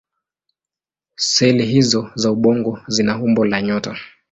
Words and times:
Seli 1.17 1.65
hizO 1.65 2.11
za 2.15 2.31
ubongo 2.31 2.79
zina 2.87 3.17
umbo 3.23 3.45
la 3.45 3.61
nyota. 3.61 3.95